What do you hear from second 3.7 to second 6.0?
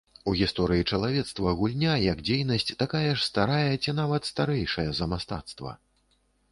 ці нават старэйшая за мастацтва.